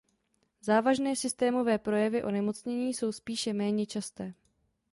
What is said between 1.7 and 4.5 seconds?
projevy onemocnění jsou spíše méně časté.